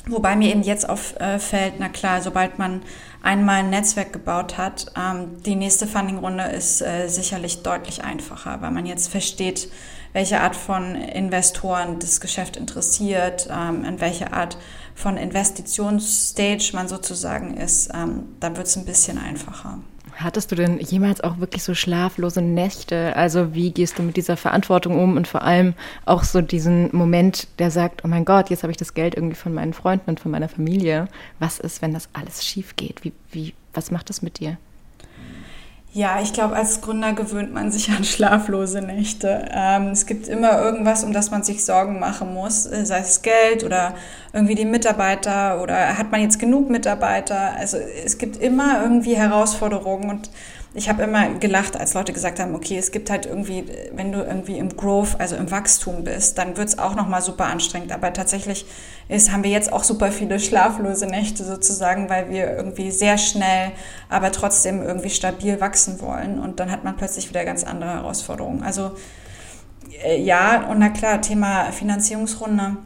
[0.10, 2.82] Wobei mir eben jetzt auffällt, na klar, sobald man
[3.22, 8.72] einmal ein Netzwerk gebaut hat, ähm, die nächste Funding-Runde ist äh, sicherlich deutlich einfacher, weil
[8.72, 9.70] man jetzt versteht,
[10.14, 14.58] welche Art von Investoren das Geschäft interessiert, ähm, in welche Art
[14.96, 19.80] von Investitionsstage man sozusagen ist, ähm, da wird es ein bisschen einfacher.
[20.18, 23.16] Hattest du denn jemals auch wirklich so schlaflose Nächte?
[23.16, 25.76] Also wie gehst du mit dieser Verantwortung um und vor allem
[26.06, 29.36] auch so diesen Moment, der sagt, oh mein Gott, jetzt habe ich das Geld irgendwie
[29.36, 31.08] von meinen Freunden und von meiner Familie.
[31.38, 33.04] Was ist, wenn das alles schief geht?
[33.04, 34.58] Wie, wie, was macht das mit dir?
[35.98, 39.46] Ja, ich glaube, als Gründer gewöhnt man sich an schlaflose Nächte.
[39.52, 43.24] Ähm, es gibt immer irgendwas, um das man sich Sorgen machen muss, äh, sei es
[43.24, 43.96] Geld oder
[44.32, 47.56] irgendwie die Mitarbeiter oder hat man jetzt genug Mitarbeiter.
[47.58, 50.30] Also es gibt immer irgendwie Herausforderungen und
[50.78, 54.20] ich habe immer gelacht, als Leute gesagt haben, okay, es gibt halt irgendwie, wenn du
[54.20, 57.92] irgendwie im Growth, also im Wachstum bist, dann wird es auch nochmal super anstrengend.
[57.92, 58.64] Aber tatsächlich
[59.10, 63.72] ist, haben wir jetzt auch super viele schlaflose Nächte sozusagen, weil wir irgendwie sehr schnell,
[64.08, 66.38] aber trotzdem irgendwie stabil wachsen wollen.
[66.38, 68.62] Und dann hat man plötzlich wieder ganz andere Herausforderungen.
[68.62, 68.92] Also
[70.06, 72.78] äh, ja, und na klar, Thema Finanzierungsrunde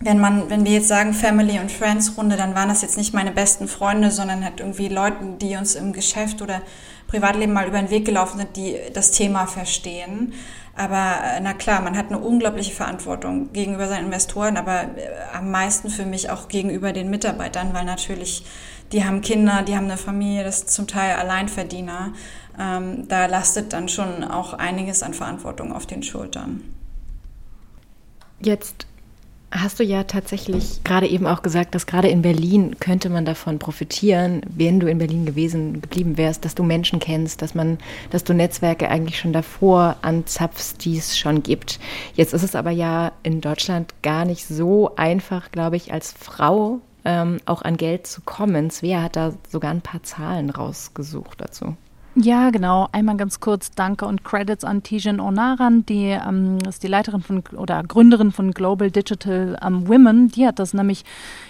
[0.00, 3.14] wenn man, wenn wir jetzt sagen Family und Friends Runde, dann waren das jetzt nicht
[3.14, 6.60] meine besten Freunde, sondern halt irgendwie Leute, die uns im Geschäft oder
[7.06, 10.34] Privatleben mal über den Weg gelaufen sind, die das Thema verstehen.
[10.74, 15.50] Aber äh, na klar, man hat eine unglaubliche Verantwortung gegenüber seinen Investoren, aber äh, am
[15.50, 18.44] meisten für mich auch gegenüber den Mitarbeitern, weil natürlich
[18.92, 22.12] die haben Kinder, die haben eine Familie, das sind zum Teil Alleinverdiener.
[22.58, 26.62] ähm, da lastet dann schon auch einiges an Verantwortung auf den Schultern.
[28.40, 28.86] Jetzt
[29.50, 33.58] hast du ja tatsächlich gerade eben auch gesagt, dass gerade in Berlin könnte man davon
[33.58, 37.78] profitieren, wenn du in Berlin gewesen geblieben wärst, dass du Menschen kennst, dass man,
[38.10, 41.78] dass du Netzwerke eigentlich schon davor anzapfst, die es schon gibt.
[42.14, 46.80] Jetzt ist es aber ja in Deutschland gar nicht so einfach, glaube ich, als Frau
[47.04, 48.70] ähm, auch an Geld zu kommen.
[48.70, 51.76] Svea hat da sogar ein paar Zahlen rausgesucht dazu.
[52.18, 52.88] Ja, genau.
[52.92, 57.42] Einmal ganz kurz Danke und Credits an Tijen Onaran, die ähm, ist die Leiterin von
[57.58, 60.28] oder Gründerin von Global Digital ähm, Women.
[60.28, 61.04] Die hat das nämlich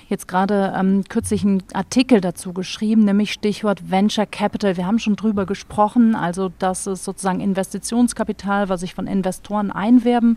[0.08, 4.76] jetzt gerade ähm, kürzlich einen Artikel dazu geschrieben, nämlich Stichwort Venture Capital.
[4.76, 6.16] Wir haben schon drüber gesprochen.
[6.16, 10.36] Also das ist sozusagen Investitionskapital, was sich von Investoren einwerben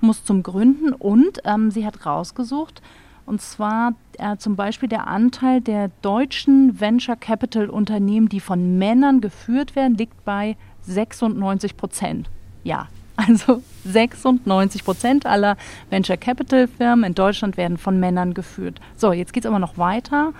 [0.00, 0.94] muss zum Gründen.
[0.94, 2.80] Und ähm, sie hat rausgesucht,
[3.26, 9.20] und zwar äh, zum Beispiel der Anteil der deutschen Venture Capital Unternehmen, die von Männern
[9.20, 12.30] geführt werden, liegt bei 96 Prozent.
[12.64, 15.56] Ja, also 96 Prozent aller
[15.90, 18.80] Venture Capital Firmen in Deutschland werden von Männern geführt.
[18.96, 20.32] So, jetzt geht es aber noch weiter.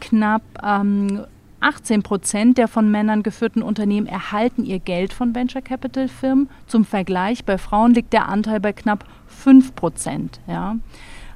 [0.00, 1.24] Knapp ähm,
[1.60, 6.48] 18 Prozent der von Männern geführten Unternehmen erhalten ihr Geld von Venture Capital Firmen.
[6.66, 10.40] Zum Vergleich, bei Frauen liegt der Anteil bei knapp 5 Prozent.
[10.46, 10.76] Ja.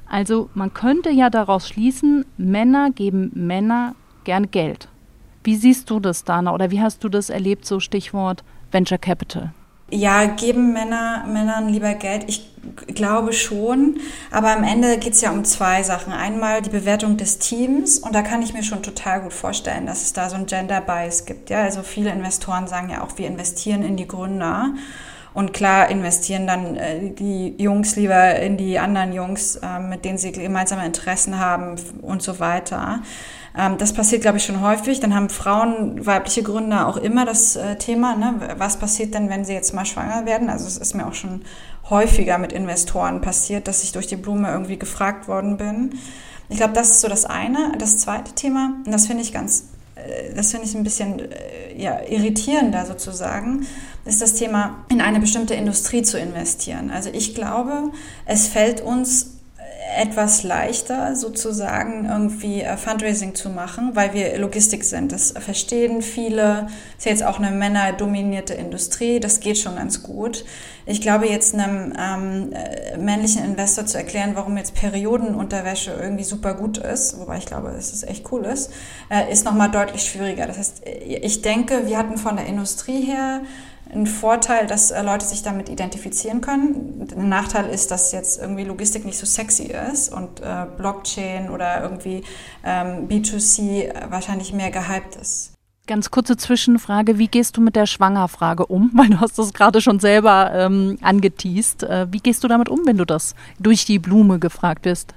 [0.07, 4.87] Also man könnte ja daraus schließen, Männer geben Männer gern Geld.
[5.43, 9.53] Wie siehst du das, Dana, oder wie hast du das erlebt, so Stichwort Venture Capital?
[9.91, 12.25] Ja, geben Männer Männern lieber Geld?
[12.27, 12.49] Ich
[12.87, 13.99] glaube schon,
[14.31, 16.11] aber am Ende geht es ja um zwei Sachen.
[16.11, 20.01] Einmal die Bewertung des Teams und da kann ich mir schon total gut vorstellen, dass
[20.01, 21.51] es da so ein Gender Bias gibt.
[21.51, 24.73] Ja, also viele Investoren sagen ja auch, wir investieren in die Gründer.
[25.35, 30.17] Und klar investieren dann äh, die Jungs lieber in die anderen Jungs, äh, mit denen
[30.17, 33.01] sie gemeinsame Interessen haben und so weiter.
[33.57, 35.01] Ähm, das passiert, glaube ich, schon häufig.
[35.01, 38.55] Dann haben Frauen, weibliche Gründer auch immer das äh, Thema, ne?
[38.57, 40.49] was passiert denn, wenn sie jetzt mal schwanger werden?
[40.49, 41.41] Also es ist mir auch schon
[41.89, 45.99] häufiger mit Investoren passiert, dass ich durch die Blume irgendwie gefragt worden bin.
[46.47, 47.73] Ich glaube, das ist so das eine.
[47.77, 49.65] Das zweite Thema, und das finde ich ganz
[50.35, 53.65] das finde ich ein bisschen äh, ja, irritierender sozusagen,
[54.05, 56.91] ist das Thema, in eine bestimmte Industrie zu investieren.
[56.91, 57.91] Also ich glaube,
[58.25, 59.34] es fällt uns
[59.97, 65.11] etwas leichter sozusagen irgendwie äh, Fundraising zu machen, weil wir Logistik sind.
[65.11, 66.67] Das verstehen viele.
[66.97, 69.19] Ist jetzt auch eine männerdominierte Industrie.
[69.19, 70.45] Das geht schon ganz gut.
[70.85, 76.53] Ich glaube, jetzt einem ähm, äh, männlichen Investor zu erklären, warum jetzt Periodenunterwäsche irgendwie super
[76.53, 78.71] gut ist, wobei ich glaube, dass es echt cool ist,
[79.09, 80.45] äh, ist nochmal deutlich schwieriger.
[80.45, 83.41] Das heißt, ich denke, wir hatten von der Industrie her
[83.93, 87.07] ein Vorteil, dass äh, Leute sich damit identifizieren können.
[87.15, 91.81] Ein Nachteil ist, dass jetzt irgendwie Logistik nicht so sexy ist und äh, Blockchain oder
[91.81, 92.23] irgendwie
[92.63, 95.53] ähm, B2C wahrscheinlich mehr gehypt ist.
[95.87, 98.89] Ganz kurze Zwischenfrage, wie gehst du mit der Schwangerfrage um?
[98.95, 101.83] Weil du hast das gerade schon selber ähm, angeteased.
[101.83, 105.13] Äh, wie gehst du damit um, wenn du das durch die Blume gefragt wirst?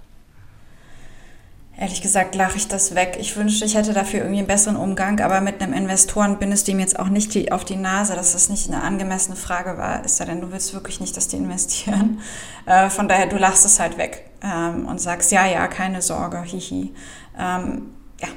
[1.80, 3.18] Ehrlich gesagt lache ich das weg.
[3.20, 6.72] Ich wünschte, ich hätte dafür irgendwie einen besseren Umgang, aber mit einem Investoren bindest du
[6.72, 10.04] ihm jetzt auch nicht die, auf die Nase, dass das nicht eine angemessene Frage war.
[10.04, 12.20] Ist ja denn, du willst wirklich nicht, dass die investieren.
[12.66, 16.42] Äh, von daher, du lachst es halt weg ähm, und sagst, ja, ja, keine Sorge,
[16.42, 16.92] hihi.
[17.38, 17.86] Ähm,
[18.20, 18.28] ja,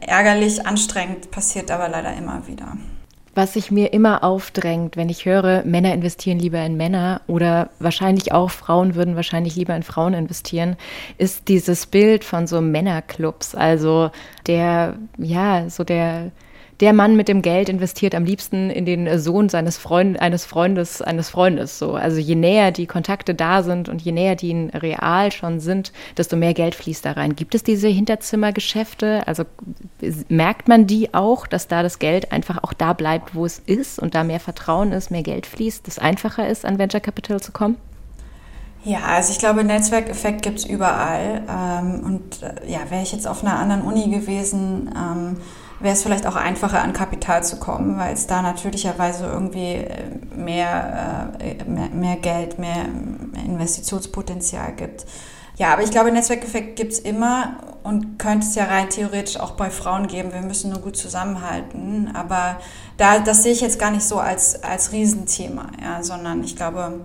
[0.00, 2.76] ärgerlich, anstrengend, passiert aber leider immer wieder
[3.34, 8.32] was sich mir immer aufdrängt, wenn ich höre, Männer investieren lieber in Männer oder wahrscheinlich
[8.32, 10.76] auch Frauen würden wahrscheinlich lieber in Frauen investieren,
[11.18, 13.54] ist dieses Bild von so Männerclubs.
[13.54, 14.10] Also
[14.46, 16.30] der, ja, so der
[16.80, 21.00] der Mann mit dem Geld investiert am liebsten in den Sohn seines Freund, eines Freundes,
[21.00, 21.78] eines Freundes.
[21.78, 21.94] So.
[21.94, 26.36] Also je näher die Kontakte da sind und je näher die real schon sind, desto
[26.36, 27.36] mehr Geld fließt da rein.
[27.36, 29.22] Gibt es diese Hinterzimmergeschäfte?
[29.26, 29.44] Also
[30.28, 33.98] merkt man die auch, dass da das Geld einfach auch da bleibt, wo es ist
[33.98, 37.52] und da mehr Vertrauen ist, mehr Geld fließt, es einfacher ist, an Venture Capital zu
[37.52, 37.76] kommen?
[38.84, 41.42] Ja, also ich glaube, Netzwerkeffekt gibt es überall.
[41.48, 45.36] Ähm, und äh, ja, wäre ich jetzt auf einer anderen Uni gewesen, ähm,
[45.82, 50.04] wäre es vielleicht auch einfacher, an Kapital zu kommen, weil es da natürlicherweise irgendwie äh,
[50.34, 52.86] mehr, äh, mehr, mehr Geld, mehr
[53.44, 55.04] Investitionspotenzial gibt.
[55.56, 59.52] Ja, aber ich glaube, Netzwerkeffekt gibt es immer und könnte es ja rein theoretisch auch
[59.52, 60.32] bei Frauen geben.
[60.32, 62.10] Wir müssen nur gut zusammenhalten.
[62.14, 62.58] Aber
[62.96, 67.00] da, das sehe ich jetzt gar nicht so als, als Riesenthema, ja, sondern ich glaube,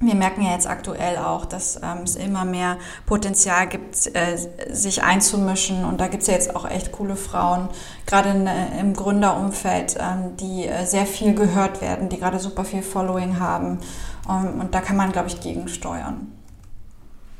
[0.00, 4.36] wir merken ja jetzt aktuell auch, dass ähm, es immer mehr Potenzial gibt, äh,
[4.70, 5.84] sich einzumischen.
[5.84, 7.68] Und da gibt es ja jetzt auch echt coole Frauen,
[8.06, 12.82] gerade äh, im Gründerumfeld, ähm, die äh, sehr viel gehört werden, die gerade super viel
[12.82, 13.78] Following haben.
[14.28, 16.32] Ähm, und da kann man, glaube ich, gegensteuern.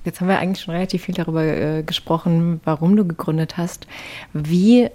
[0.04, 3.86] Jetzt haben wir eigentlich schon relativ viel darüber äh, gesprochen, warum du gegründet hast.
[4.32, 4.90] Wie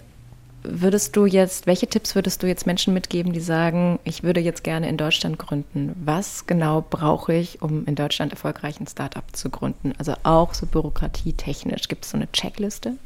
[0.63, 4.63] würdest du jetzt, welche Tipps würdest du jetzt Menschen mitgeben, die sagen, ich würde jetzt
[4.63, 5.93] gerne in Deutschland gründen?
[6.03, 9.93] Was genau brauche ich, um in Deutschland erfolgreich ein Startup zu gründen?
[9.97, 11.87] Also auch so bürokratietechnisch.
[11.87, 12.97] Gibt es so eine Checkliste?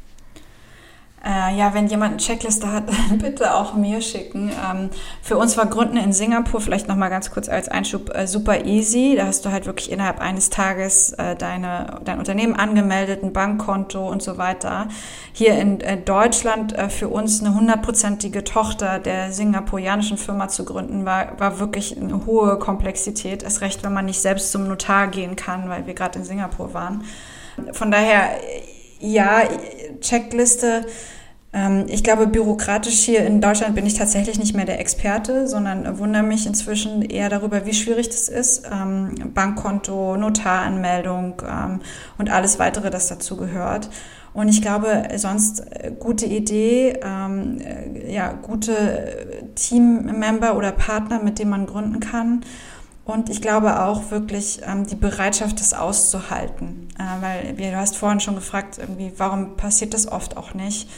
[1.24, 4.50] Äh, ja, wenn jemand eine Checkliste hat, dann bitte auch mir schicken.
[4.50, 8.64] Ähm, für uns war Gründen in Singapur, vielleicht nochmal ganz kurz als Einschub, äh, super
[8.64, 9.14] easy.
[9.16, 14.08] Da hast du halt wirklich innerhalb eines Tages äh, deine, dein Unternehmen angemeldet, ein Bankkonto
[14.08, 14.88] und so weiter.
[15.32, 21.04] Hier in äh, Deutschland äh, für uns eine hundertprozentige Tochter der singapurianischen Firma zu gründen,
[21.04, 23.42] war, war wirklich eine hohe Komplexität.
[23.42, 26.74] Erst recht, wenn man nicht selbst zum Notar gehen kann, weil wir gerade in Singapur
[26.74, 27.02] waren.
[27.72, 28.30] Von daher,
[29.00, 29.42] ja,
[30.00, 30.86] Checkliste.
[31.52, 35.98] Ähm, ich glaube, bürokratisch hier in Deutschland bin ich tatsächlich nicht mehr der Experte, sondern
[35.98, 38.64] wundere mich inzwischen eher darüber, wie schwierig das ist.
[38.70, 41.80] Ähm, Bankkonto, Notaranmeldung ähm,
[42.18, 43.88] und alles weitere, das dazu gehört.
[44.34, 51.50] Und ich glaube, sonst äh, gute Idee, äh, ja, gute Teammember oder Partner, mit denen
[51.50, 52.44] man gründen kann.
[53.08, 56.88] Und ich glaube auch wirklich ähm, die Bereitschaft, das auszuhalten.
[56.98, 60.90] Äh, weil, du hast vorhin schon gefragt, irgendwie, warum passiert das oft auch nicht?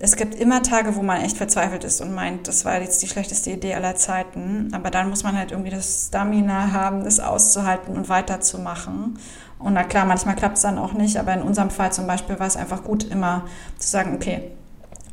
[0.00, 3.06] Es gibt immer Tage, wo man echt verzweifelt ist und meint, das war jetzt die
[3.06, 4.70] schlechteste Idee aller Zeiten.
[4.74, 9.16] Aber dann muss man halt irgendwie das Stamina haben, das auszuhalten und weiterzumachen.
[9.60, 12.40] Und na klar, manchmal klappt es dann auch nicht, aber in unserem Fall zum Beispiel
[12.40, 13.44] war es einfach gut, immer
[13.78, 14.50] zu sagen, okay,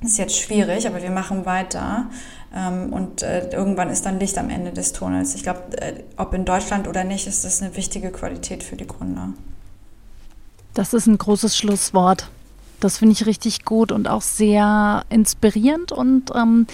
[0.04, 2.10] ist jetzt schwierig, aber wir machen weiter.
[2.54, 5.36] Ähm, und äh, irgendwann ist dann Licht am Ende des Tunnels.
[5.36, 8.88] Ich glaube, äh, ob in Deutschland oder nicht, ist das eine wichtige Qualität für die
[8.88, 9.30] Gründer.
[10.74, 12.30] Das ist ein großes Schlusswort.
[12.80, 16.66] Das finde ich richtig gut und auch sehr inspirierend und ähm,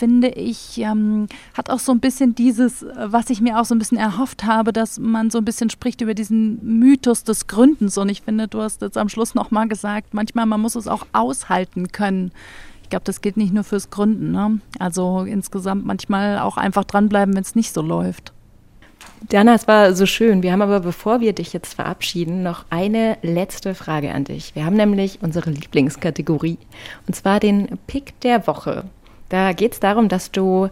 [0.00, 3.78] finde ich, ähm, hat auch so ein bisschen dieses, was ich mir auch so ein
[3.78, 7.98] bisschen erhofft habe, dass man so ein bisschen spricht über diesen Mythos des Gründens.
[7.98, 11.06] Und ich finde, du hast jetzt am Schluss nochmal gesagt, manchmal man muss es auch
[11.12, 12.32] aushalten können.
[12.82, 14.32] Ich glaube, das gilt nicht nur fürs Gründen.
[14.32, 14.60] Ne?
[14.78, 18.32] Also insgesamt manchmal auch einfach dranbleiben, wenn es nicht so läuft.
[19.28, 20.42] Dana, es war so schön.
[20.42, 24.54] Wir haben aber, bevor wir dich jetzt verabschieden, noch eine letzte Frage an dich.
[24.54, 26.56] Wir haben nämlich unsere Lieblingskategorie,
[27.06, 28.84] und zwar den Pick der Woche.
[29.30, 30.68] Da geht es darum, dass du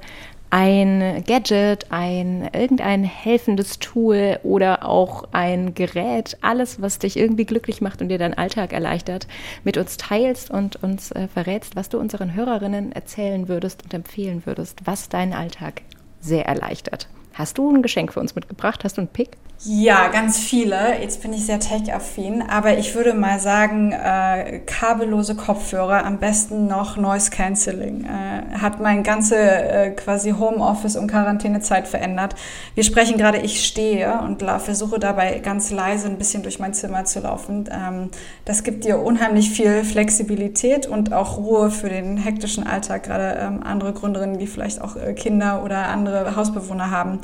[0.50, 7.80] ein Gadget, ein irgendein helfendes Tool oder auch ein Gerät, alles, was dich irgendwie glücklich
[7.80, 9.26] macht und dir deinen Alltag erleichtert,
[9.64, 14.42] mit uns teilst und uns äh, verrätst, was du unseren Hörerinnen erzählen würdest und empfehlen
[14.44, 15.82] würdest, was deinen Alltag
[16.20, 17.08] sehr erleichtert.
[17.38, 18.82] Hast du ein Geschenk für uns mitgebracht?
[18.82, 19.36] Hast du einen Pick?
[19.64, 21.00] Ja, ganz viele.
[21.00, 26.68] Jetzt bin ich sehr tech-affin, aber ich würde mal sagen, äh, kabellose Kopfhörer, am besten
[26.68, 28.04] noch Noise Cancelling.
[28.04, 32.36] Äh, hat mein ganze äh, quasi Homeoffice und Quarantänezeit verändert.
[32.76, 37.04] Wir sprechen gerade, ich stehe und versuche dabei ganz leise ein bisschen durch mein Zimmer
[37.04, 37.68] zu laufen.
[37.72, 38.10] Ähm,
[38.44, 43.04] das gibt dir unheimlich viel Flexibilität und auch Ruhe für den hektischen Alltag.
[43.04, 47.18] Gerade ähm, andere Gründerinnen, die vielleicht auch äh, Kinder oder andere Hausbewohner haben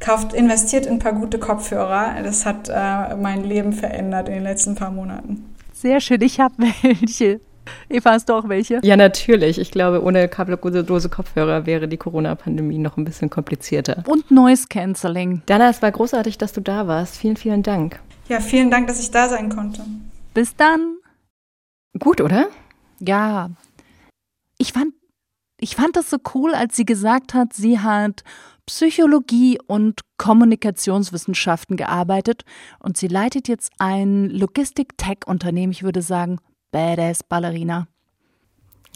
[0.00, 2.22] kauft, investiert in ein paar gute Kopfhörer.
[2.22, 5.54] Das hat äh, mein Leben verändert in den letzten paar Monaten.
[5.72, 7.40] Sehr schön, ich habe welche.
[7.88, 8.80] Eva, hast du auch welche?
[8.82, 9.58] Ja, natürlich.
[9.58, 14.04] Ich glaube, ohne kabellose Kopfhörer wäre die Corona-Pandemie noch ein bisschen komplizierter.
[14.06, 15.42] Und Noise Cancelling.
[15.46, 17.16] Dana, es war großartig, dass du da warst.
[17.16, 18.00] Vielen, vielen Dank.
[18.28, 19.82] Ja, vielen Dank, dass ich da sein konnte.
[20.34, 20.96] Bis dann.
[21.98, 22.48] Gut, oder?
[23.00, 23.50] Ja.
[24.58, 24.92] Ich fand,
[25.58, 28.24] ich fand das so cool, als sie gesagt hat, sie hat
[28.66, 32.42] Psychologie und Kommunikationswissenschaften gearbeitet
[32.80, 36.38] und sie leitet jetzt ein Logistik-Tech-Unternehmen, ich würde sagen,
[36.72, 37.86] Badass Ballerina.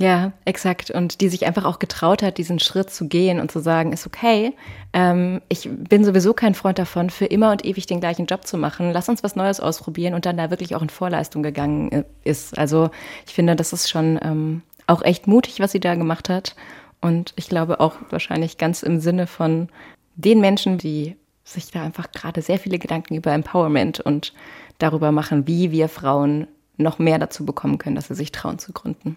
[0.01, 0.91] Ja, exakt.
[0.91, 4.07] Und die sich einfach auch getraut hat, diesen Schritt zu gehen und zu sagen, ist
[4.07, 4.55] okay,
[4.95, 8.57] ähm, ich bin sowieso kein Freund davon, für immer und ewig den gleichen Job zu
[8.57, 8.93] machen.
[8.93, 12.59] Lass uns was Neues ausprobieren und dann da wirklich auch in Vorleistung gegangen äh, ist.
[12.59, 12.89] Also
[13.27, 16.57] ich finde, das ist schon ähm, auch echt mutig, was sie da gemacht hat.
[17.01, 19.69] Und ich glaube auch wahrscheinlich ganz im Sinne von
[20.17, 24.35] den Menschen, die sich da einfach gerade sehr viele Gedanken über Empowerment und
[24.79, 28.73] darüber machen, wie wir Frauen noch mehr dazu bekommen können, dass sie sich trauen zu
[28.73, 29.17] gründen.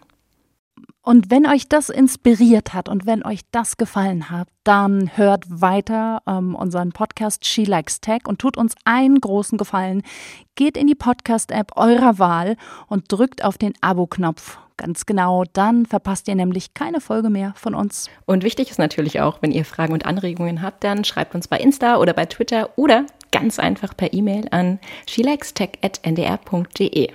[1.05, 6.21] Und wenn euch das inspiriert hat und wenn euch das gefallen hat, dann hört weiter
[6.25, 10.01] ähm, unseren Podcast She Likes Tech und tut uns einen großen Gefallen.
[10.55, 12.55] Geht in die Podcast-App eurer Wahl
[12.87, 14.59] und drückt auf den Abo-Knopf.
[14.77, 18.09] Ganz genau, dann verpasst ihr nämlich keine Folge mehr von uns.
[18.25, 21.57] Und wichtig ist natürlich auch, wenn ihr Fragen und Anregungen habt, dann schreibt uns bei
[21.57, 27.09] Insta oder bei Twitter oder ganz einfach per E-Mail an shelikestech.ndr.de.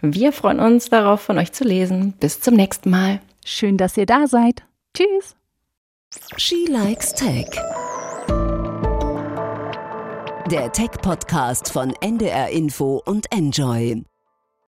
[0.00, 2.14] Wir freuen uns darauf, von euch zu lesen.
[2.18, 3.20] Bis zum nächsten Mal.
[3.44, 4.64] Schön, dass ihr da seid.
[4.94, 5.36] Tschüss.
[6.36, 7.46] She Likes Tech.
[10.50, 14.02] Der Tech-Podcast von NDR Info und Enjoy.